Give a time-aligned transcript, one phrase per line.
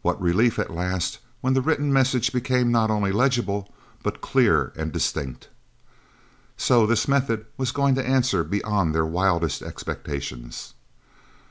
[0.00, 3.70] What relief, at last, when the written messages became not only legible,
[4.02, 5.50] but clear and distinct!
[6.56, 10.72] So this method was going to answer beyond their wildest expectations!